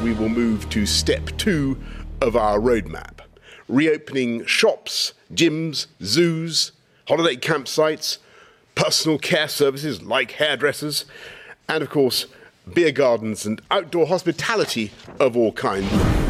We 0.00 0.12
will 0.12 0.28
move 0.28 0.70
to 0.70 0.86
step 0.86 1.26
two 1.38 1.76
of 2.20 2.36
our 2.36 2.60
roadmap 2.60 3.18
reopening 3.66 4.44
shops, 4.44 5.12
gyms, 5.32 5.88
zoos, 6.00 6.70
holiday 7.08 7.34
campsites, 7.34 8.18
personal 8.76 9.18
care 9.18 9.48
services 9.48 10.02
like 10.02 10.30
hairdressers, 10.32 11.04
and 11.68 11.82
of 11.82 11.90
course, 11.90 12.26
beer 12.72 12.92
gardens 12.92 13.44
and 13.44 13.60
outdoor 13.72 14.06
hospitality 14.06 14.92
of 15.18 15.36
all 15.36 15.50
kinds. 15.50 16.23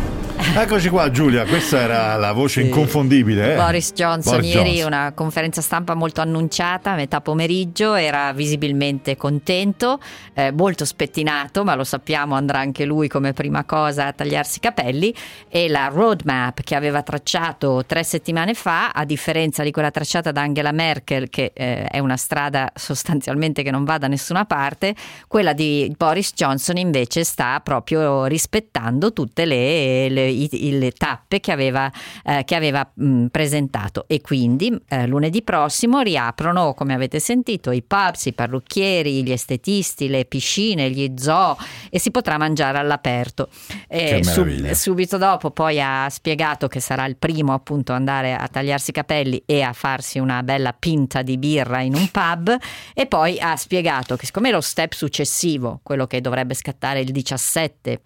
Eccoci 0.53 0.89
qua 0.89 1.11
Giulia, 1.11 1.45
questa 1.47 1.81
era 1.81 2.17
la 2.17 2.33
voce 2.33 2.61
sì. 2.61 2.67
inconfondibile. 2.67 3.55
Eh? 3.55 3.57
Boris 3.57 3.93
Johnson 3.93 4.37
Boris 4.37 4.55
ieri 4.55 4.71
Johnson. 4.75 4.87
una 4.87 5.13
conferenza 5.13 5.61
stampa 5.61 5.95
molto 5.95 6.21
annunciata 6.21 6.93
a 6.93 6.95
metà 6.95 7.21
pomeriggio, 7.21 7.95
era 7.95 8.33
visibilmente 8.33 9.17
contento, 9.17 9.99
eh, 10.35 10.52
molto 10.52 10.85
spettinato, 10.85 11.65
ma 11.65 11.75
lo 11.75 11.83
sappiamo 11.83 12.37
andrà 12.37 12.61
anche 12.61 12.85
lui 12.85 13.09
come 13.09 13.33
prima 13.33 13.65
cosa 13.65 14.07
a 14.07 14.12
tagliarsi 14.12 14.59
i 14.59 14.61
capelli 14.61 15.12
e 15.49 15.69
la 15.69 15.88
roadmap 15.93 16.63
che 16.63 16.77
aveva 16.77 17.02
tracciato 17.02 17.85
tre 17.85 18.05
settimane 18.05 18.55
fa, 18.55 18.91
a 18.91 19.05
differenza 19.05 19.65
di 19.65 19.73
quella 19.73 19.91
tracciata 19.91 20.30
da 20.30 20.43
Angela 20.43 20.73
Merkel 20.73 21.30
che 21.30 21.51
eh, 21.52 21.87
è 21.87 21.99
una 21.99 22.16
strada 22.16 22.71
sostanzialmente 22.77 23.65
che 23.65 23.73
non 23.73 23.83
va 23.83 23.99
da 23.99 24.07
nessuna 24.07 24.45
parte, 24.45 24.95
quella 25.27 25.52
di 25.52 25.93
Boris 25.97 26.33
Johnson 26.35 26.77
invece 26.77 27.24
sta 27.24 27.59
proprio 27.61 28.27
rispettando 28.27 29.13
tutte 29.13 29.45
le, 29.47 30.09
le 30.09 30.34
i, 30.43 30.79
le 30.79 30.93
tappe 30.93 31.41
che 31.41 31.52
aveva, 31.52 31.91
eh, 32.24 32.43
che 32.45 32.55
aveva 32.55 32.88
mh, 32.93 33.27
presentato. 33.27 34.05
E 34.06 34.20
quindi 34.20 34.77
eh, 34.88 35.07
lunedì 35.07 35.43
prossimo 35.43 36.01
riaprono, 36.01 36.74
come 36.74 36.95
avete 36.95 37.20
sentito, 37.20 37.70
i 37.70 37.83
pubs, 37.83 38.27
i 38.27 38.33
parrucchieri, 38.33 39.23
gli 39.23 39.33
estetisti, 39.33 40.09
le 40.09 40.24
piscine, 40.24 40.91
gli 40.91 41.12
zoo 41.16 41.57
e 41.90 41.99
si 41.99 42.10
potrà 42.10 42.38
mangiare 42.38 42.79
all'aperto. 42.79 43.49
E 43.88 44.23
sub, 44.23 44.71
subito 44.73 45.18
dopo 45.18 45.51
poi 45.51 45.80
ha 45.80 46.09
spiegato 46.10 46.68
che 46.68 46.80
sarà 46.80 47.05
il 47.07 47.16
primo 47.16 47.52
appunto 47.52 47.93
ad 47.93 47.99
andare 47.99 48.35
a 48.35 48.46
tagliarsi 48.49 48.90
i 48.90 48.95
capelli 48.95 49.43
e 49.46 49.62
a 49.62 49.73
farsi 49.73 50.18
una 50.18 50.43
bella 50.43 50.73
pinta 50.73 51.23
di 51.23 51.38
birra 51.38 51.80
in 51.80 51.95
un 51.95 52.09
pub. 52.10 52.57
E 52.95 53.07
poi 53.07 53.38
ha 53.38 53.57
spiegato 53.57 54.16
che 54.16 54.27
siccome 54.27 54.51
lo 54.51 54.60
step 54.60 54.93
successivo, 54.93 55.80
quello 55.82 56.07
che 56.07 56.21
dovrebbe 56.21 56.55
scattare 56.55 57.01
il 57.01 57.10
17 57.10 58.01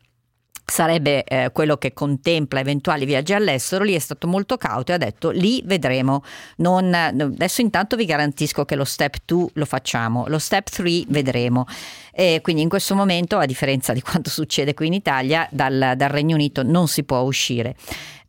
sarebbe 0.70 1.24
eh, 1.24 1.50
quello 1.50 1.76
che 1.78 1.92
contempla 1.94 2.60
eventuali 2.60 3.06
viaggi 3.06 3.32
all'estero, 3.32 3.84
lì 3.84 3.94
è 3.94 3.98
stato 3.98 4.26
molto 4.26 4.56
cauto 4.56 4.92
e 4.92 4.94
ha 4.96 4.98
detto 4.98 5.30
lì 5.30 5.62
vedremo, 5.64 6.22
non, 6.56 6.92
adesso 6.92 7.62
intanto 7.62 7.96
vi 7.96 8.04
garantisco 8.04 8.64
che 8.64 8.76
lo 8.76 8.84
step 8.84 9.16
2 9.24 9.48
lo 9.54 9.64
facciamo, 9.64 10.26
lo 10.28 10.38
step 10.38 10.68
3 10.68 11.04
vedremo. 11.08 11.66
E 12.12 12.40
quindi 12.42 12.62
in 12.62 12.68
questo 12.68 12.94
momento, 12.94 13.38
a 13.38 13.46
differenza 13.46 13.92
di 13.92 14.02
quanto 14.02 14.28
succede 14.28 14.74
qui 14.74 14.88
in 14.88 14.92
Italia, 14.92 15.48
dal, 15.50 15.94
dal 15.96 16.08
Regno 16.08 16.34
Unito 16.34 16.62
non 16.62 16.88
si 16.88 17.04
può 17.04 17.20
uscire. 17.20 17.76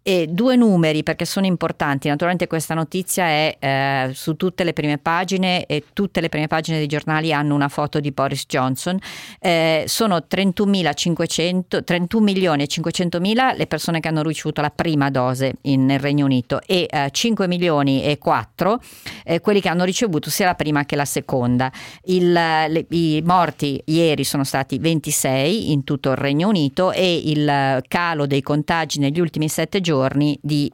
E 0.10 0.26
due 0.28 0.56
numeri 0.56 1.04
perché 1.04 1.24
sono 1.24 1.46
importanti. 1.46 2.08
Naturalmente 2.08 2.48
questa 2.48 2.74
notizia 2.74 3.26
è 3.26 3.58
eh, 3.60 4.10
su 4.16 4.36
tutte 4.36 4.64
le 4.64 4.74
prime 4.74 4.98
pagine 4.98 5.68
e 5.68 5.84
tutte 5.94 6.20
le 6.20 6.30
prime 6.30 6.48
pagine 6.48 6.80
dei 6.80 6.88
giornali 6.88 7.32
hanno 7.32 7.54
una 7.54 7.68
foto 7.68 8.00
di 8.00 8.10
Boris 8.10 8.48
Johnson. 8.48 8.98
Eh, 9.40 9.84
sono 9.86 10.26
31, 10.26 10.94
31 11.86 12.24
milioni 12.24 12.64
e 12.64 12.68
500 12.68 13.20
mila 13.20 13.54
le 13.54 13.68
persone 13.68 14.00
che 14.00 14.08
hanno 14.08 14.24
ricevuto 14.24 14.62
la 14.62 14.72
prima 14.72 15.12
dose 15.12 15.58
in, 15.66 15.86
nel 15.86 16.00
Regno 16.00 16.26
Unito 16.26 16.60
e 16.66 16.88
eh, 16.90 17.10
5 17.12 17.48
milioni 17.48 18.04
e 18.04 18.18
4 18.18 18.82
eh, 19.30 19.42
quelli 19.42 19.62
che 19.62 19.70
hanno 19.70 19.84
ricevuto 19.84 20.32
sia 20.32 20.48
la 20.48 20.56
prima 20.56 20.86
che 20.86 20.96
la 20.96 21.06
seconda. 21.06 21.72
Il, 22.06 22.32
le, 22.32 22.86
I 22.90 23.22
morti 23.24 23.80
ieri 23.86 24.24
sono 24.24 24.44
stati 24.44 24.80
26 24.80 25.72
in 25.72 25.84
tutto 25.84 26.10
il 26.10 26.18
Regno 26.18 26.48
Unito 26.48 26.92
e 26.92 27.22
il 27.26 27.84
calo 27.88 28.26
dei 28.26 28.42
contagi 28.42 28.98
negli 28.98 29.20
ultimi 29.20 29.48
sette 29.48 29.82
giorni 29.82 30.38
di 30.42 30.72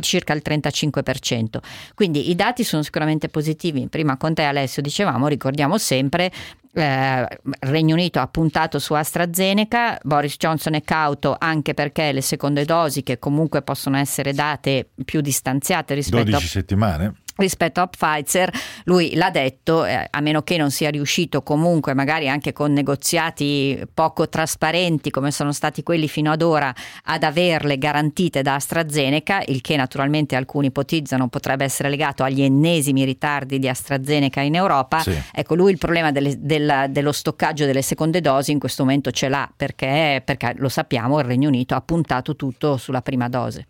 circa 0.00 0.34
il 0.34 0.42
35%. 0.44 1.58
Quindi 1.94 2.28
i 2.28 2.34
dati 2.34 2.62
sono 2.62 2.82
sicuramente 2.82 3.30
positivi. 3.30 3.88
Prima 3.88 4.18
con 4.18 4.34
te 4.34 4.42
Alessio 4.42 4.82
dicevamo, 4.82 5.26
ricordiamo 5.26 5.78
sempre 5.78 6.30
eh, 6.74 7.26
Regno 7.60 7.94
Unito 7.94 8.20
ha 8.20 8.26
puntato 8.26 8.78
su 8.78 8.92
AstraZeneca, 8.92 9.98
Boris 10.02 10.36
Johnson 10.36 10.74
è 10.74 10.82
cauto 10.82 11.36
anche 11.38 11.72
perché 11.72 12.12
le 12.12 12.20
seconde 12.20 12.66
dosi 12.66 13.02
che 13.02 13.18
comunque 13.18 13.62
possono 13.62 13.96
essere 13.96 14.34
date 14.34 14.90
più 15.04 15.22
distanziate 15.22 15.94
rispetto 15.94 16.24
12 16.24 16.44
a... 16.44 16.48
settimane 16.48 17.14
rispetto 17.36 17.80
a 17.80 17.86
Pfizer, 17.86 18.50
lui 18.84 19.14
l'ha 19.14 19.30
detto, 19.30 19.84
eh, 19.84 20.06
a 20.08 20.20
meno 20.20 20.42
che 20.42 20.56
non 20.56 20.70
sia 20.70 20.90
riuscito 20.90 21.42
comunque, 21.42 21.94
magari 21.94 22.28
anche 22.28 22.52
con 22.52 22.72
negoziati 22.72 23.82
poco 23.92 24.28
trasparenti 24.28 25.10
come 25.10 25.30
sono 25.30 25.52
stati 25.52 25.82
quelli 25.82 26.08
fino 26.08 26.30
ad 26.30 26.42
ora, 26.42 26.72
ad 27.04 27.22
averle 27.22 27.78
garantite 27.78 28.42
da 28.42 28.54
AstraZeneca, 28.54 29.42
il 29.46 29.60
che 29.60 29.76
naturalmente 29.76 30.36
alcuni 30.36 30.66
ipotizzano 30.66 31.28
potrebbe 31.28 31.64
essere 31.64 31.88
legato 31.88 32.22
agli 32.22 32.42
ennesimi 32.42 33.04
ritardi 33.04 33.58
di 33.58 33.68
AstraZeneca 33.68 34.40
in 34.40 34.54
Europa. 34.54 35.00
Sì. 35.00 35.20
Ecco, 35.32 35.54
lui 35.54 35.72
il 35.72 35.78
problema 35.78 36.12
delle, 36.12 36.36
del, 36.38 36.86
dello 36.90 37.12
stoccaggio 37.12 37.66
delle 37.66 37.82
seconde 37.82 38.20
dosi 38.20 38.52
in 38.52 38.58
questo 38.58 38.84
momento 38.84 39.10
ce 39.10 39.28
l'ha 39.28 39.50
perché, 39.54 40.22
perché 40.24 40.54
lo 40.56 40.68
sappiamo, 40.68 41.18
il 41.18 41.24
Regno 41.24 41.48
Unito 41.48 41.74
ha 41.74 41.80
puntato 41.80 42.36
tutto 42.36 42.76
sulla 42.76 43.02
prima 43.02 43.28
dose. 43.28 43.66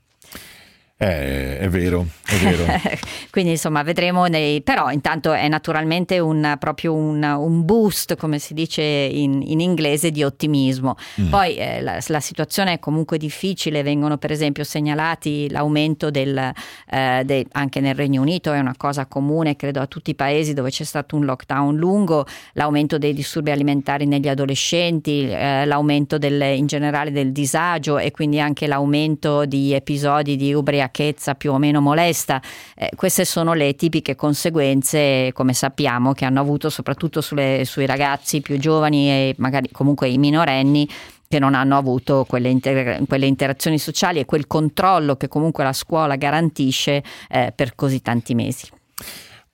Eh, 0.97 1.59
è 1.59 1.69
vero, 1.69 2.07
è 2.25 2.37
vero. 2.37 2.65
Quindi 3.31 3.51
insomma 3.51 3.83
vedremo, 3.83 4.27
nei... 4.27 4.63
però 4.63 4.93
intanto 4.93 5.33
è 5.33 5.49
naturalmente 5.49 6.21
un, 6.21 6.55
proprio 6.61 6.95
un, 6.95 7.21
un 7.21 7.65
boost, 7.65 8.15
come 8.15 8.39
si 8.39 8.55
dice 8.55 8.81
in, 8.81 9.43
in 9.43 9.59
inglese, 9.59 10.13
di 10.13 10.23
ottimismo. 10.23 10.95
Mm. 11.21 11.31
Poi 11.31 11.57
eh, 11.57 11.81
la, 11.81 11.99
la, 12.07 12.21
situazione 12.21 12.75
è 12.75 12.79
comunque 12.79 13.19
difficile, 13.19 13.83
vengono 13.83 14.19
per 14.19 14.31
esempio 14.31 14.63
segnalati 14.63 15.51
l'aumento 15.51 16.11
del, 16.13 16.53
eh, 16.89 17.23
de... 17.25 17.45
anche 17.51 17.81
nel 17.81 17.97
Regno 17.97 18.21
Unito, 18.21 18.53
è 18.53 18.61
una 18.61 18.75
cosa 18.77 19.07
comune 19.07 19.57
credo 19.57 19.81
a 19.81 19.87
tutti 19.87 20.11
i 20.11 20.15
paesi 20.15 20.55
dove 20.55 20.71
c'è 20.71 20.85
stato 20.85 21.17
un 21.17 21.25
lockdown 21.25 21.75
lungo, 21.75 22.25
l'aumento 22.53 22.99
dei 22.99 23.15
disturbi 23.15 23.51
alimentari 23.51 24.07
negli 24.07 24.29
adolescenti, 24.29 25.29
eh, 25.29 25.65
l'aumento 25.65 26.19
del, 26.19 26.41
in 26.57 26.67
generale 26.67 27.11
del 27.11 27.33
disagio 27.33 27.99
e 27.99 28.13
quindi 28.13 28.39
anche 28.39 28.69
l'aumento 28.69 29.45
di 29.45 29.73
episodi 29.73 30.37
di 30.37 30.55
ubriachezza 30.55 30.83
ubriachezza 30.85 31.35
più 31.35 31.53
o 31.53 31.59
meno 31.59 31.81
molesta. 31.81 32.41
Eh, 32.77 32.91
queste 32.95 33.25
sono 33.25 33.55
le 33.55 33.75
tipiche 33.75 34.15
conseguenze, 34.15 35.31
come 35.33 35.53
sappiamo, 35.53 36.13
che 36.13 36.25
hanno 36.25 36.41
avuto 36.41 36.69
soprattutto 36.71 37.21
sulle, 37.21 37.63
sui 37.65 37.87
ragazzi 37.87 38.41
più 38.41 38.59
giovani 38.59 39.09
e 39.09 39.35
magari 39.39 39.71
comunque 39.71 40.09
i 40.09 40.19
minorenni 40.19 40.89
che 41.27 41.39
non 41.39 41.55
hanno 41.55 41.77
avuto 41.77 42.25
quelle, 42.29 42.49
inter- 42.49 43.07
quelle, 43.09 43.27
interazioni 43.27 43.79
sociali 43.79 44.21
e 44.21 44.25
quel 44.25 44.47
controllo 44.47 45.17
che 45.17 45.27
comunque 45.27 45.65
la 45.65 45.73
scuola 45.73 46.17
garantisce 46.17 47.03
eh, 47.29 47.53
per 47.55 47.75
così 47.75 48.03
tanti 48.03 48.35
mesi. 48.35 48.69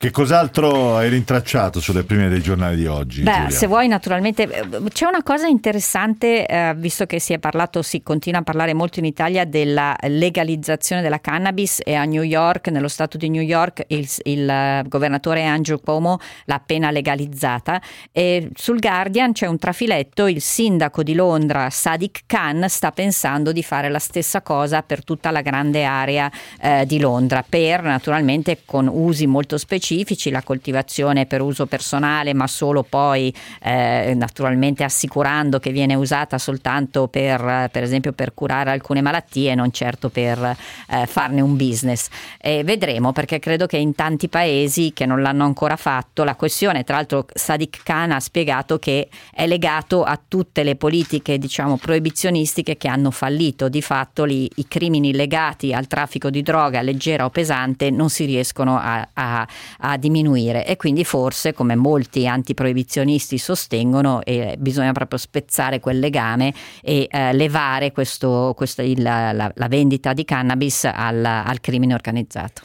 Che 0.02 0.10
cos'altro 0.12 0.96
hai 0.96 1.10
rintracciato 1.10 1.78
sulle 1.78 2.04
prime 2.04 2.30
dei 2.30 2.40
giornali 2.40 2.76
di 2.76 2.86
oggi? 2.86 3.20
Beh, 3.20 3.32
Giulia? 3.32 3.50
se 3.50 3.66
vuoi, 3.66 3.86
naturalmente, 3.86 4.44
eh, 4.44 4.66
c'è 4.88 5.04
una 5.04 5.22
cosa 5.22 5.46
interessante, 5.46 6.46
eh, 6.46 6.72
visto 6.74 7.04
che 7.04 7.20
si 7.20 7.34
è 7.34 7.38
parlato, 7.38 7.82
si 7.82 8.02
continua 8.02 8.40
a 8.40 8.42
parlare 8.42 8.72
molto 8.72 8.98
in 8.98 9.04
Italia 9.04 9.44
della 9.44 9.94
legalizzazione 10.04 11.02
della 11.02 11.20
cannabis 11.20 11.82
e 11.84 11.96
a 11.96 12.04
New 12.04 12.22
York, 12.22 12.68
nello 12.68 12.88
stato 12.88 13.18
di 13.18 13.28
New 13.28 13.42
York, 13.42 13.84
il, 13.88 14.08
il 14.22 14.48
uh, 14.48 14.88
governatore 14.88 15.44
Andrew 15.44 15.78
Cuomo 15.78 16.18
l'ha 16.46 16.54
appena 16.54 16.90
legalizzata. 16.90 17.78
E 18.10 18.48
sul 18.54 18.80
Guardian 18.80 19.32
c'è 19.32 19.48
un 19.48 19.58
trafiletto, 19.58 20.28
il 20.28 20.40
sindaco 20.40 21.02
di 21.02 21.12
Londra, 21.12 21.68
Sadiq 21.68 22.20
Khan, 22.24 22.64
sta 22.70 22.90
pensando 22.90 23.52
di 23.52 23.62
fare 23.62 23.90
la 23.90 23.98
stessa 23.98 24.40
cosa 24.40 24.80
per 24.80 25.04
tutta 25.04 25.30
la 25.30 25.42
grande 25.42 25.84
area 25.84 26.32
eh, 26.58 26.86
di 26.86 26.98
Londra, 26.98 27.44
per 27.46 27.82
naturalmente 27.82 28.62
con 28.64 28.88
usi 28.90 29.26
molto 29.26 29.58
specifici 29.58 29.88
specifici, 29.90 30.30
la 30.30 30.42
coltivazione 30.42 31.26
per 31.26 31.40
uso 31.40 31.66
personale, 31.66 32.32
ma 32.32 32.46
solo 32.46 32.84
poi 32.84 33.34
eh, 33.60 34.12
naturalmente 34.14 34.84
assicurando 34.84 35.58
che 35.58 35.72
viene 35.72 35.94
usata 35.94 36.38
soltanto 36.38 37.08
per, 37.08 37.68
per 37.72 37.82
esempio 37.82 38.12
per 38.12 38.32
curare 38.32 38.70
alcune 38.70 39.00
malattie, 39.00 39.54
non 39.56 39.72
certo 39.72 40.08
per 40.08 40.56
eh, 40.88 41.06
farne 41.06 41.40
un 41.40 41.56
business. 41.56 42.08
E 42.40 42.62
vedremo 42.62 43.10
perché 43.10 43.40
credo 43.40 43.66
che 43.66 43.78
in 43.78 43.96
tanti 43.96 44.28
paesi 44.28 44.92
che 44.92 45.06
non 45.06 45.22
l'hanno 45.22 45.44
ancora 45.44 45.74
fatto 45.74 46.22
la 46.22 46.36
questione, 46.36 46.84
tra 46.84 46.96
l'altro 46.96 47.26
Sadiq 47.32 47.82
Khan 47.82 48.12
ha 48.12 48.20
spiegato 48.20 48.78
che 48.78 49.08
è 49.32 49.46
legato 49.48 50.04
a 50.04 50.18
tutte 50.28 50.62
le 50.62 50.76
politiche 50.76 51.36
diciamo 51.38 51.78
proibizionistiche 51.78 52.76
che 52.76 52.86
hanno 52.86 53.10
fallito, 53.10 53.68
di 53.68 53.82
fatto 53.82 54.22
li, 54.24 54.48
i 54.56 54.68
crimini 54.68 55.12
legati 55.12 55.72
al 55.72 55.88
traffico 55.88 56.30
di 56.30 56.42
droga 56.42 56.80
leggera 56.80 57.24
o 57.24 57.30
pesante 57.30 57.90
non 57.90 58.08
si 58.08 58.24
riescono 58.24 58.78
a, 58.78 59.08
a, 59.12 59.48
a 59.80 59.96
diminuire 59.96 60.66
e 60.66 60.76
quindi 60.76 61.04
forse 61.04 61.52
come 61.52 61.74
molti 61.74 62.26
antiproibizionisti 62.26 63.38
sostengono 63.38 64.22
eh, 64.22 64.56
bisogna 64.58 64.92
proprio 64.92 65.18
spezzare 65.18 65.80
quel 65.80 65.98
legame 65.98 66.52
e 66.82 67.08
eh, 67.10 67.32
levare 67.32 67.92
questo, 67.92 68.52
questo, 68.56 68.82
il, 68.82 69.02
la, 69.02 69.32
la, 69.32 69.68
vendita 69.68 70.12
di 70.12 70.24
cannabis 70.24 70.84
al, 70.84 71.24
al 71.24 71.60
crimine 71.60 71.94
organizzato. 71.94 72.62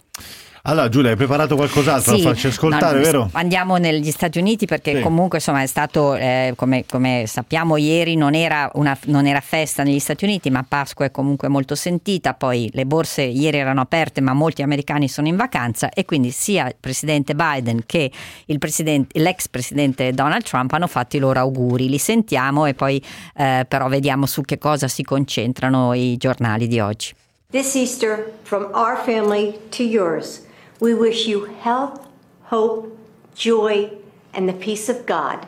Allora 0.67 0.89
Giulia, 0.89 1.11
hai 1.11 1.15
preparato 1.15 1.55
qualcos'altro 1.55 2.15
Sì, 2.15 2.23
da 2.23 2.29
farci 2.29 2.47
ascoltare, 2.47 2.97
no, 2.97 3.03
vero? 3.03 3.29
Andiamo 3.33 3.77
negli 3.77 4.09
Stati 4.09 4.39
Uniti 4.39 4.65
perché 4.65 4.95
Sì. 4.95 5.01
comunque 5.01 5.37
insomma 5.37 5.61
è 5.61 5.67
stato, 5.67 6.15
eh, 6.15 6.53
come, 6.55 6.85
come 6.89 7.25
sappiamo 7.27 7.77
ieri, 7.77 8.15
non 8.15 8.33
era, 8.33 8.71
una, 8.73 8.97
non 9.05 9.27
era 9.27 9.41
festa 9.41 9.83
negli 9.83 9.99
Stati 9.99 10.23
Uniti, 10.25 10.49
ma 10.49 10.65
Pasqua 10.67 11.05
è 11.05 11.11
comunque 11.11 11.49
molto 11.49 11.75
sentita, 11.75 12.33
poi 12.33 12.67
le 12.73 12.87
borse 12.87 13.21
ieri 13.21 13.59
erano 13.59 13.81
aperte 13.81 14.21
ma 14.21 14.33
molti 14.33 14.63
americani 14.63 15.07
sono 15.07 15.27
in 15.27 15.35
vacanza 15.35 15.89
e 15.89 16.03
quindi 16.03 16.31
sia 16.31 16.65
il 16.67 16.75
presidente 16.79 17.35
Biden 17.35 17.83
che 17.85 18.11
il 18.47 18.57
presidente- 18.57 19.19
l'ex 19.19 19.47
presidente 19.47 20.13
Donald 20.13 20.41
Trump 20.43 20.73
hanno 20.73 20.87
fatto 20.87 21.15
i 21.15 21.19
loro 21.19 21.39
auguri. 21.39 21.89
Li 21.89 21.99
sentiamo 21.99 22.65
e 22.65 22.73
poi 22.73 22.99
eh, 23.35 23.65
però 23.67 23.87
vediamo 23.87 24.25
su 24.25 24.41
che 24.41 24.57
cosa 24.57 24.87
si 24.87 25.03
concentrano 25.03 25.93
i 25.93 26.17
giornali 26.17 26.67
di 26.67 26.79
oggi. 26.79 27.13
This 27.51 27.75
Easter, 27.75 28.31
from 28.41 28.71
our 28.73 28.97
family 29.05 29.55
to 29.69 29.83
yours, 29.83 30.41
we 30.79 30.93
wish 30.93 31.25
you 31.25 31.45
health, 31.45 32.07
hope, 32.43 32.97
joy, 33.35 33.91
and 34.33 34.47
the 34.47 34.53
peace 34.53 34.89
of 34.89 35.05
God. 35.05 35.47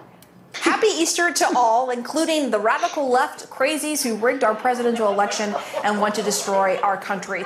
Happy 0.54 0.88
Easter 0.88 1.32
to 1.32 1.48
all, 1.56 1.90
including 1.90 2.50
the 2.50 2.60
radical 2.60 3.10
left 3.10 3.50
crazies 3.50 4.04
who 4.04 4.16
rigged 4.16 4.44
our 4.44 4.56
presidential 4.56 5.12
election 5.12 5.54
and 5.84 6.00
want 6.00 6.16
to 6.16 6.24
destroy 6.24 6.78
our 6.78 6.98
country. 6.98 7.44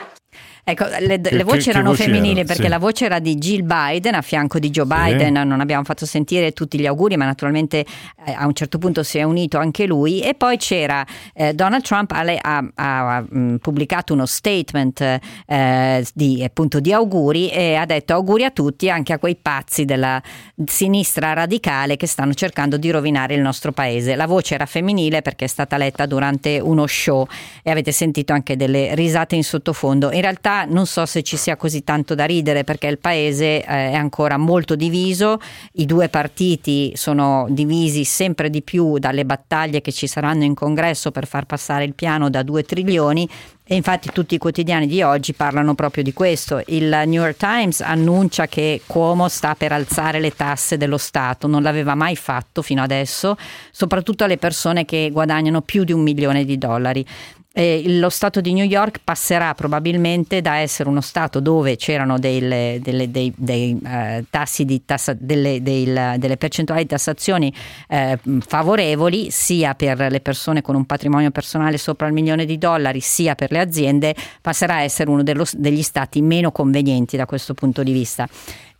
Ecco, 0.63 0.85
le, 0.99 1.19
Che- 1.19 1.35
le 1.35 1.43
voci 1.43 1.69
erano 1.69 1.89
voci 1.89 2.03
femminili 2.03 2.29
erano? 2.31 2.45
perché 2.45 2.63
Sì. 2.63 2.69
la 2.69 2.77
voce 2.77 3.05
era 3.05 3.19
di 3.19 3.35
Jill 3.35 3.65
Biden 3.65 4.13
a 4.13 4.21
fianco 4.21 4.59
di 4.59 4.69
Joe 4.69 4.85
Biden, 4.85 5.33
non 5.33 5.59
abbiamo 5.59 5.83
fatto 5.83 6.05
sentire 6.05 6.51
tutti 6.51 6.79
gli 6.79 6.85
auguri 6.85 7.17
ma 7.17 7.25
naturalmente 7.25 7.79
eh, 8.25 8.31
a 8.31 8.45
un 8.45 8.53
certo 8.53 8.77
punto 8.77 9.01
si 9.03 9.17
è 9.17 9.23
unito 9.23 9.57
anche 9.57 9.85
lui 9.87 10.21
e 10.21 10.35
poi 10.35 10.57
c'era 10.57 11.05
eh, 11.33 11.53
Donald 11.53 11.83
Trump 11.83 12.11
ha, 12.11 12.23
ha- 12.41 12.71
ha, 12.75 13.23
mh, 13.27 13.55
pubblicato 13.57 14.13
uno 14.13 14.25
statement 14.27 15.19
eh, 15.47 16.05
di, 16.13 16.43
appunto, 16.43 16.79
di 16.79 16.93
auguri 16.93 17.49
e 17.49 17.73
ha 17.75 17.85
detto 17.85 18.13
auguri 18.13 18.43
a 18.45 18.51
tutti 18.51 18.89
anche 18.89 19.13
a 19.13 19.17
quei 19.19 19.35
pazzi 19.35 19.85
della 19.85 20.21
sinistra 20.65 21.33
radicale 21.33 21.97
che 21.97 22.07
stanno 22.07 22.33
cercando 22.33 22.77
di 22.77 22.89
rovinare 22.91 23.33
il 23.33 23.41
nostro 23.41 23.71
paese. 23.71 24.15
La 24.15 24.27
voce 24.27 24.53
era 24.55 24.65
femminile 24.65 25.21
perché 25.21 25.45
è 25.45 25.47
stata 25.47 25.77
letta 25.77 26.05
durante 26.05 26.59
uno 26.59 26.85
show 26.87 27.25
e 27.63 27.71
avete 27.71 27.91
sentito 27.91 28.31
anche 28.33 28.55
delle 28.55 28.93
risate 28.95 29.35
in 29.35 29.43
sottofondo. 29.43 30.11
In 30.11 30.21
realtà 30.21 30.50
non 30.67 30.85
so 30.85 31.05
se 31.05 31.23
ci 31.23 31.37
sia 31.37 31.55
così 31.55 31.83
tanto 31.83 32.15
da 32.15 32.25
ridere 32.25 32.63
perché 32.63 32.87
il 32.87 32.99
paese 32.99 33.57
eh, 33.57 33.63
è 33.63 33.93
ancora 33.93 34.37
molto 34.37 34.75
diviso, 34.75 35.39
i 35.73 35.85
due 35.85 36.09
partiti 36.09 36.91
sono 36.95 37.47
divisi 37.49 38.03
sempre 38.03 38.49
di 38.49 38.61
più 38.61 38.97
dalle 38.97 39.25
battaglie 39.25 39.81
che 39.81 39.91
ci 39.91 40.07
saranno 40.07 40.43
in 40.43 40.53
congresso 40.53 41.11
per 41.11 41.27
far 41.27 41.45
passare 41.45 41.83
il 41.83 41.93
piano 41.93 42.29
da 42.29 42.43
2 42.43 42.63
trilioni 42.63 43.27
e 43.71 43.75
infatti 43.75 44.09
tutti 44.11 44.35
i 44.35 44.37
quotidiani 44.37 44.85
di 44.85 45.01
oggi 45.01 45.31
parlano 45.31 45.75
proprio 45.75 46.03
di 46.03 46.11
questo. 46.11 46.61
Il 46.65 46.87
New 46.87 47.21
York 47.21 47.37
Times 47.37 47.79
annuncia 47.79 48.45
che 48.47 48.81
Cuomo 48.85 49.29
sta 49.29 49.55
per 49.55 49.71
alzare 49.71 50.19
le 50.19 50.31
tasse 50.35 50.75
dello 50.75 50.97
Stato, 50.97 51.47
non 51.47 51.63
l'aveva 51.63 51.95
mai 51.95 52.17
fatto 52.17 52.61
fino 52.61 52.83
adesso, 52.83 53.37
soprattutto 53.71 54.25
alle 54.25 54.37
persone 54.37 54.83
che 54.83 55.09
guadagnano 55.09 55.61
più 55.61 55.85
di 55.85 55.93
un 55.93 56.01
milione 56.01 56.43
di 56.43 56.57
dollari. 56.57 57.05
Eh, 57.53 57.83
lo 57.99 58.09
Stato 58.09 58.39
di 58.39 58.53
New 58.53 58.63
York 58.63 59.01
passerà 59.03 59.53
probabilmente 59.55 60.39
da 60.39 60.59
essere 60.59 60.87
uno 60.87 61.01
Stato 61.01 61.41
dove 61.41 61.75
c'erano 61.75 62.17
delle, 62.17 62.79
delle- 62.81 63.11
dei, 63.11 63.33
dei, 63.35 63.77
eh, 63.85 64.23
tassi 64.29 64.63
di 64.63 64.85
tassa, 64.85 65.13
delle, 65.19 65.61
del- 65.61 66.15
delle 66.17 66.37
percentuali 66.37 66.83
di 66.83 66.87
tassazioni 66.87 67.53
eh, 67.89 68.17
favorevoli 68.47 69.31
sia 69.31 69.75
per 69.75 69.99
le 70.09 70.21
persone 70.21 70.61
con 70.61 70.75
un 70.75 70.85
patrimonio 70.85 71.29
personale 71.31 71.77
sopra 71.77 72.07
il 72.07 72.13
milione 72.13 72.45
di 72.45 72.57
dollari 72.57 73.01
sia 73.01 73.35
per 73.35 73.51
le 73.51 73.59
aziende, 73.59 74.15
passerà 74.39 74.75
a 74.75 74.81
essere 74.83 75.09
uno 75.09 75.21
dello- 75.21 75.43
degli 75.51 75.81
Stati 75.81 76.21
meno 76.21 76.53
convenienti 76.53 77.17
da 77.17 77.25
questo 77.25 77.53
punto 77.53 77.83
di 77.83 77.91
vista. 77.91 78.29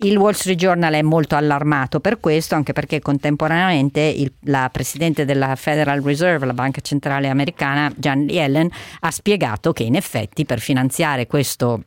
Il 0.03 0.18
Wall 0.18 0.31
Street 0.33 0.57
Journal 0.57 0.94
è 0.94 1.01
molto 1.03 1.36
allarmato 1.36 2.00
per 2.00 2.19
questo, 2.19 2.56
anche 2.56 2.74
perché 2.74 3.00
contemporaneamente 3.00 4.00
il- 4.01 4.33
la 4.45 4.68
presidente 4.71 5.25
della 5.25 5.56
Federal 5.56 6.01
Reserve, 6.01 6.48
la 6.48 6.56
banca 6.56 6.81
centrale 6.81 7.27
americana, 7.27 7.94
Janet 7.95 8.31
Yellen, 8.31 8.69
ha 9.01 9.12
spiegato 9.12 9.74
che 9.74 9.83
in 9.83 9.95
effetti 9.95 10.44
per 10.44 10.59
finanziare 10.59 11.27
questo 11.27 11.83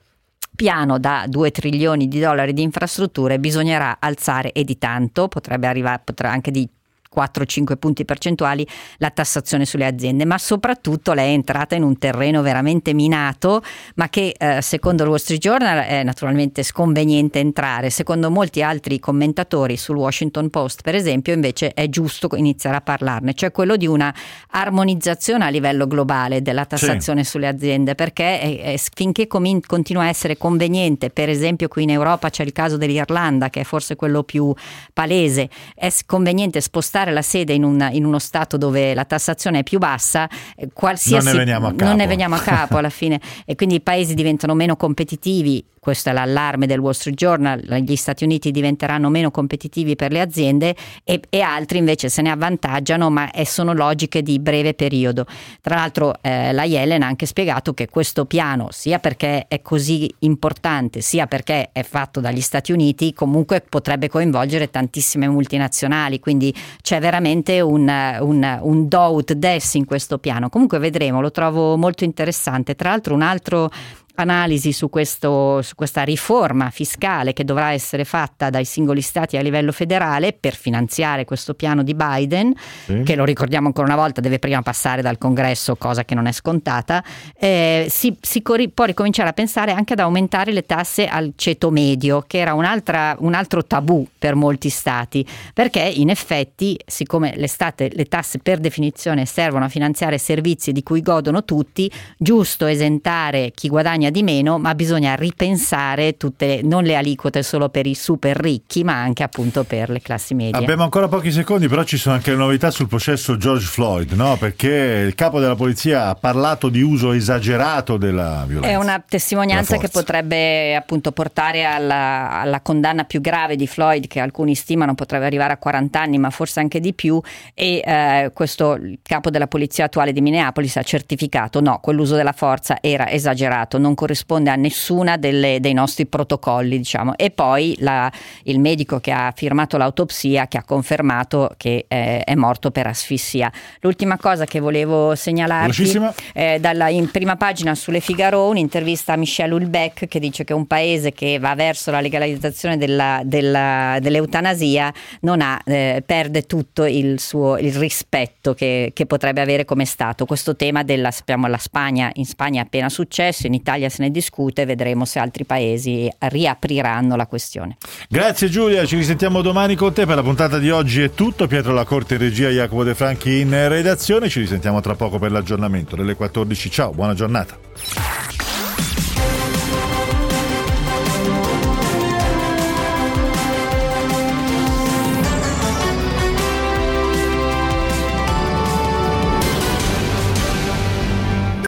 piano 0.54 1.00
da 1.00 1.24
2 1.26 1.50
trilioni 1.50 2.06
di 2.06 2.20
dollari 2.20 2.52
di 2.52 2.62
infrastrutture 2.62 3.40
bisognerà 3.40 3.96
alzare 3.98 4.52
e 4.52 4.62
di 4.62 4.78
tanto, 4.78 5.26
potrebbe 5.26 5.66
arrivare 5.66 6.02
potrà 6.04 6.30
anche 6.30 6.52
di 6.52 6.68
4-5 7.14 7.76
punti 7.76 8.04
percentuali 8.04 8.66
la 8.98 9.10
tassazione 9.10 9.64
sulle 9.64 9.86
aziende, 9.86 10.24
ma 10.24 10.38
soprattutto 10.38 11.12
lei 11.12 11.30
è 11.30 11.34
entrata 11.34 11.74
in 11.74 11.82
un 11.82 11.98
terreno 11.98 12.42
veramente 12.42 12.92
minato, 12.94 13.62
ma 13.96 14.08
che 14.08 14.34
eh, 14.36 14.60
secondo 14.62 15.02
il 15.02 15.08
Wall 15.08 15.18
Street 15.18 15.40
Journal 15.40 15.84
è 15.84 16.02
naturalmente 16.02 16.62
sconveniente 16.62 17.38
entrare, 17.38 17.90
secondo 17.90 18.30
molti 18.30 18.62
altri 18.62 18.98
commentatori 18.98 19.76
sul 19.76 19.96
Washington 19.96 20.50
Post 20.50 20.82
per 20.82 20.94
esempio 20.94 21.32
invece 21.32 21.72
è 21.72 21.88
giusto 21.88 22.28
iniziare 22.34 22.76
a 22.76 22.80
parlarne, 22.80 23.34
cioè 23.34 23.50
quello 23.52 23.76
di 23.76 23.86
una 23.86 24.14
armonizzazione 24.50 25.44
a 25.44 25.48
livello 25.48 25.86
globale 25.86 26.42
della 26.42 26.64
tassazione 26.64 27.24
sulle 27.24 27.46
aziende, 27.46 27.94
perché 27.94 28.40
è- 28.40 28.60
è- 28.60 28.80
finché 28.94 29.26
comin- 29.26 29.60
continua 29.64 30.04
a 30.04 30.08
essere 30.08 30.36
conveniente, 30.36 31.10
per 31.10 31.28
esempio 31.28 31.68
qui 31.68 31.82
in 31.84 31.90
Europa 31.90 32.30
c'è 32.30 32.42
il 32.44 32.52
caso 32.52 32.76
dell'Irlanda 32.76 33.50
che 33.50 33.60
è 33.60 33.64
forse 33.64 33.96
quello 33.96 34.22
più 34.22 34.52
palese, 34.92 35.48
è 35.74 35.90
conveniente 36.06 36.60
spostare 36.60 37.03
la 37.12 37.22
sede 37.22 37.52
in, 37.52 37.64
un- 37.64 37.88
in 37.92 38.04
uno 38.04 38.18
stato 38.18 38.56
dove 38.56 38.94
la 38.94 39.04
tassazione 39.04 39.60
è 39.60 39.62
più 39.62 39.78
bassa, 39.78 40.28
eh, 40.56 40.68
qualsiasi 40.72 41.24
Non 41.26 41.32
ne 41.34 41.38
veniamo 41.40 41.66
a 41.66 41.70
non 41.70 41.88
ne 41.90 41.96
capo. 41.96 42.08
veniamo 42.08 42.34
a 42.34 42.40
capo 42.42 42.76
alla 42.78 42.90
fine 42.90 43.20
e 43.44 43.54
quindi 43.54 43.76
i 43.76 43.80
paesi 43.80 44.14
diventano 44.14 44.54
meno 44.54 44.76
competitivi. 44.76 45.64
Questo 45.84 46.08
è 46.08 46.12
l'allarme 46.14 46.66
del 46.66 46.78
Wall 46.78 46.92
Street 46.94 47.14
Journal, 47.14 47.60
gli 47.60 47.94
Stati 47.96 48.24
Uniti 48.24 48.50
diventeranno 48.50 49.10
meno 49.10 49.30
competitivi 49.30 49.96
per 49.96 50.12
le 50.12 50.22
aziende 50.22 50.74
e, 51.04 51.20
e 51.28 51.40
altri 51.42 51.76
invece 51.76 52.08
se 52.08 52.22
ne 52.22 52.30
avvantaggiano, 52.30 53.10
ma 53.10 53.30
è- 53.30 53.44
sono 53.44 53.74
logiche 53.74 54.22
di 54.22 54.38
breve 54.38 54.72
periodo. 54.72 55.26
Tra 55.60 55.74
l'altro 55.74 56.14
eh, 56.22 56.52
la 56.54 56.64
Yellen 56.64 57.02
ha 57.02 57.06
anche 57.06 57.26
spiegato 57.26 57.74
che 57.74 57.90
questo 57.90 58.24
piano, 58.24 58.68
sia 58.70 58.98
perché 58.98 59.44
è 59.46 59.60
così 59.60 60.10
importante, 60.20 61.02
sia 61.02 61.26
perché 61.26 61.68
è 61.70 61.82
fatto 61.82 62.20
dagli 62.20 62.40
Stati 62.40 62.72
Uniti, 62.72 63.12
comunque 63.12 63.62
potrebbe 63.68 64.08
coinvolgere 64.08 64.70
tantissime 64.70 65.28
multinazionali, 65.28 66.18
quindi 66.18 66.54
c'è 66.94 67.00
veramente 67.00 67.60
un, 67.60 67.90
un, 68.20 68.58
un 68.62 68.88
do 68.88 69.14
ut 69.14 69.32
des 69.32 69.74
in 69.74 69.84
questo 69.84 70.18
piano. 70.18 70.48
Comunque 70.48 70.78
vedremo, 70.78 71.20
lo 71.20 71.32
trovo 71.32 71.76
molto 71.76 72.04
interessante. 72.04 72.76
Tra 72.76 72.90
l'altro 72.90 73.14
un 73.14 73.22
altro 73.22 73.68
analisi 74.16 74.72
su, 74.72 74.88
questo, 74.90 75.60
su 75.62 75.74
questa 75.74 76.02
riforma 76.02 76.70
fiscale 76.70 77.32
che 77.32 77.44
dovrà 77.44 77.72
essere 77.72 78.04
fatta 78.04 78.48
dai 78.50 78.64
singoli 78.64 79.00
stati 79.00 79.36
a 79.36 79.40
livello 79.42 79.72
federale 79.72 80.32
per 80.32 80.54
finanziare 80.54 81.24
questo 81.24 81.54
piano 81.54 81.82
di 81.82 81.94
Biden, 81.94 82.54
Sì. 82.84 83.02
che 83.04 83.16
lo 83.16 83.24
ricordiamo 83.24 83.66
ancora 83.66 83.86
una 83.86 83.96
volta 84.00 84.20
deve 84.20 84.38
prima 84.38 84.62
passare 84.62 85.02
dal 85.02 85.18
congresso, 85.18 85.74
cosa 85.76 86.04
che 86.04 86.14
non 86.14 86.26
è 86.26 86.32
scontata, 86.32 87.02
eh, 87.36 87.86
si, 87.90 88.16
si 88.20 88.40
corri- 88.42 88.68
può 88.70 88.84
ricominciare 88.84 89.28
a 89.28 89.32
pensare 89.32 89.72
anche 89.72 89.94
ad 89.94 89.98
aumentare 89.98 90.52
le 90.52 90.62
tasse 90.62 91.06
al 91.06 91.32
ceto 91.36 91.70
medio, 91.70 92.22
che 92.26 92.38
era 92.38 92.54
un'altra- 92.54 93.16
un 93.18 93.34
altro 93.34 93.64
tabù 93.64 94.06
per 94.18 94.34
molti 94.36 94.68
stati, 94.68 95.26
perché 95.52 95.80
in 95.80 96.08
effetti, 96.10 96.78
siccome 96.86 97.34
le, 97.36 97.48
state- 97.48 97.90
le 97.92 98.04
tasse 98.04 98.38
per 98.38 98.58
definizione 98.58 99.26
servono 99.26 99.64
a 99.64 99.68
finanziare 99.68 100.18
servizi 100.18 100.70
di 100.72 100.82
cui 100.82 101.02
godono 101.02 101.44
tutti, 101.44 101.90
giusto 102.16 102.66
esentare 102.66 103.50
chi 103.54 103.68
guadagna 103.68 104.03
di 104.10 104.22
meno, 104.22 104.58
ma 104.58 104.74
bisogna 104.74 105.14
ripensare 105.14 106.16
tutte, 106.16 106.60
non 106.62 106.84
le 106.84 106.96
aliquote 106.96 107.42
solo 107.42 107.68
per 107.68 107.86
i 107.86 107.94
super 107.94 108.36
ricchi, 108.36 108.84
ma 108.84 108.94
anche 108.94 109.22
appunto 109.22 109.64
per 109.64 109.90
le 109.90 110.00
classi 110.00 110.34
medie. 110.34 110.60
Abbiamo 110.60 110.82
ancora 110.82 111.08
pochi 111.08 111.30
secondi, 111.30 111.68
però 111.68 111.84
ci 111.84 111.96
sono 111.96 112.14
anche 112.14 112.30
le 112.30 112.36
novità 112.36 112.70
sul 112.70 112.88
processo 112.88 113.36
George 113.36 113.66
Floyd, 113.66 114.12
no? 114.12 114.36
Perché 114.36 115.04
il 115.06 115.14
capo 115.14 115.40
della 115.40 115.54
polizia 115.54 116.08
ha 116.08 116.14
parlato 116.14 116.68
di 116.68 116.82
uso 116.82 117.12
esagerato 117.12 117.96
della 117.96 118.44
violenza. 118.46 118.68
È 118.70 118.76
una 118.76 119.02
testimonianza 119.06 119.76
che 119.76 119.88
potrebbe 119.88 120.74
appunto 120.74 121.12
portare 121.12 121.64
alla, 121.64 122.30
alla 122.30 122.60
condanna 122.60 123.04
più 123.04 123.20
grave 123.20 123.56
di 123.56 123.66
Floyd, 123.66 124.06
che 124.06 124.20
alcuni 124.20 124.54
stimano 124.54 124.94
potrebbe 124.94 125.26
arrivare 125.26 125.52
a 125.52 125.56
40 125.56 126.00
anni, 126.00 126.18
ma 126.18 126.30
forse 126.30 126.60
anche 126.60 126.80
di 126.80 126.92
più. 126.92 127.20
E 127.54 127.82
eh, 127.84 128.30
questo 128.32 128.74
il 128.74 128.98
capo 129.02 129.30
della 129.30 129.46
polizia 129.46 129.84
attuale 129.84 130.12
di 130.12 130.20
Minneapolis 130.20 130.76
ha 130.76 130.82
certificato: 130.82 131.60
no, 131.60 131.78
quell'uso 131.80 132.14
della 132.16 132.32
forza 132.32 132.78
era 132.80 133.10
esagerato, 133.10 133.78
non 133.78 133.93
corrisponde 133.94 134.50
a 134.50 134.56
nessuna 134.56 135.16
delle- 135.16 135.58
dei 135.60 135.72
nostri 135.72 136.06
protocolli, 136.06 136.76
diciamo. 136.78 137.16
E 137.16 137.30
poi 137.30 137.76
la- 137.80 138.10
il 138.44 138.58
medico 138.60 139.00
che 139.00 139.12
ha 139.12 139.32
firmato 139.34 139.76
l'autopsia 139.76 140.46
che 140.48 140.58
ha 140.58 140.64
confermato 140.64 141.50
che 141.56 141.84
eh, 141.88 142.20
è 142.24 142.34
morto 142.34 142.70
per 142.70 142.86
asfissia. 142.86 143.50
L'ultima 143.80 144.16
cosa 144.18 144.44
che 144.44 144.60
volevo 144.60 145.14
Velocissima. 145.62 146.12
eh, 146.32 146.58
dalla- 146.60 146.88
in 146.88 147.10
prima 147.10 147.36
pagina 147.36 147.74
sulle 147.74 148.00
Figaro 148.00 148.48
un'intervista 148.48 149.12
a 149.12 149.16
Michel 149.16 149.52
Hulbeck 149.52 150.06
che 150.06 150.18
dice 150.18 150.44
che 150.44 150.52
un 150.52 150.66
paese 150.66 151.12
che 151.12 151.38
va 151.38 151.54
verso 151.54 151.90
la 151.90 152.00
legalizzazione 152.00 152.76
della- 152.76 153.20
della- 153.24 153.98
dell'eutanasia 154.00 154.92
non 155.20 155.40
ha, 155.40 155.60
eh, 155.64 156.02
perde 156.04 156.42
tutto 156.42 156.84
il 156.84 157.20
suo 157.20 157.56
il 157.58 157.74
rispetto 157.74 158.54
che, 158.54 158.90
che 158.94 159.06
potrebbe 159.06 159.40
avere 159.40 159.64
come 159.64 159.84
Stato. 159.84 160.24
Questo 160.26 160.56
tema 160.56 160.82
della 160.82 161.10
sappiamo 161.10 161.46
la 161.46 161.58
Spagna, 161.58 162.10
in 162.14 162.24
Spagna 162.26 162.60
è 162.62 162.64
appena 162.64 162.88
successo, 162.88 163.46
in 163.46 163.54
Italia 163.54 163.83
l'Italia 163.84 163.88
se 163.88 164.02
ne 164.02 164.10
discute, 164.10 164.64
vedremo 164.64 165.04
se 165.04 165.18
altri 165.18 165.44
paesi 165.44 166.10
riapriranno 166.18 167.16
la 167.16 167.26
questione. 167.26 167.76
Grazie 168.08 168.48
Giulia, 168.48 168.84
ci 168.84 168.96
risentiamo 168.96 169.42
domani 169.42 169.74
con 169.74 169.92
te 169.92 170.06
per 170.06 170.16
la 170.16 170.22
puntata 170.22 170.58
di 170.58 170.70
oggi 170.70 171.02
è 171.02 171.10
tutto. 171.10 171.46
Pietro 171.46 171.72
La 171.72 171.84
Corte 171.84 172.14
in 172.14 172.20
regia, 172.20 172.48
Jacopo 172.48 172.84
De 172.84 172.94
Franchi 172.94 173.40
in 173.40 173.50
redazione, 173.68 174.28
ci 174.28 174.40
risentiamo 174.40 174.80
tra 174.80 174.94
poco 174.94 175.18
per 175.18 175.30
l'aggiornamento 175.30 175.96
delle 175.96 176.14
14. 176.14 176.70
Ciao, 176.70 176.90
buona 176.92 177.14
giornata. 177.14 178.03